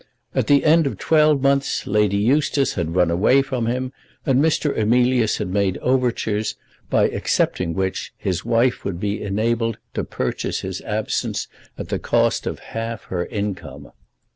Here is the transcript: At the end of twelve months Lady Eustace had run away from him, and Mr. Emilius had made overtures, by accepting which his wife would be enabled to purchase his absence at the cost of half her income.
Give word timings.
At 0.33 0.47
the 0.47 0.65
end 0.65 0.87
of 0.87 0.97
twelve 0.97 1.43
months 1.43 1.85
Lady 1.85 2.17
Eustace 2.17 2.73
had 2.73 2.95
run 2.95 3.11
away 3.11 3.43
from 3.43 3.67
him, 3.67 3.93
and 4.25 4.43
Mr. 4.43 4.75
Emilius 4.75 5.37
had 5.37 5.49
made 5.49 5.77
overtures, 5.77 6.55
by 6.89 7.03
accepting 7.09 7.75
which 7.75 8.11
his 8.17 8.43
wife 8.43 8.83
would 8.83 8.99
be 8.99 9.21
enabled 9.21 9.77
to 9.93 10.03
purchase 10.03 10.61
his 10.61 10.81
absence 10.81 11.47
at 11.77 11.89
the 11.89 11.99
cost 11.99 12.47
of 12.47 12.57
half 12.73 13.03
her 13.13 13.27
income. 13.27 13.91